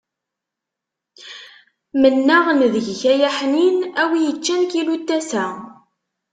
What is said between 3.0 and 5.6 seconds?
ay aḥnin, a wi yeččan kilu n tasa.